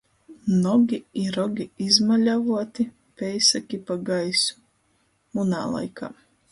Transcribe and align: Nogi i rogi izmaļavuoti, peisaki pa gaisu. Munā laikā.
Nogi 0.61 0.97
i 1.23 1.25
rogi 1.35 1.67
izmaļavuoti, 1.89 2.89
peisaki 3.23 3.83
pa 3.91 4.01
gaisu. 4.11 4.61
Munā 5.39 5.67
laikā. 5.77 6.15